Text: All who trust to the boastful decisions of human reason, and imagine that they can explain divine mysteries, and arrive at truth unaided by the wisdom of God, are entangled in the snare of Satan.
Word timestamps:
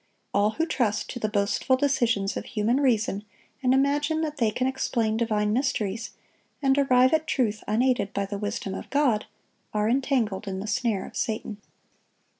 All 0.33 0.49
who 0.53 0.65
trust 0.65 1.11
to 1.11 1.19
the 1.19 1.29
boastful 1.29 1.75
decisions 1.77 2.35
of 2.35 2.45
human 2.45 2.77
reason, 2.79 3.23
and 3.61 3.71
imagine 3.71 4.21
that 4.21 4.37
they 4.37 4.49
can 4.49 4.65
explain 4.65 5.15
divine 5.15 5.53
mysteries, 5.53 6.13
and 6.59 6.75
arrive 6.75 7.13
at 7.13 7.27
truth 7.27 7.63
unaided 7.67 8.11
by 8.11 8.25
the 8.25 8.39
wisdom 8.39 8.73
of 8.73 8.89
God, 8.89 9.27
are 9.75 9.87
entangled 9.87 10.47
in 10.47 10.59
the 10.59 10.65
snare 10.65 11.05
of 11.05 11.15
Satan. 11.15 11.61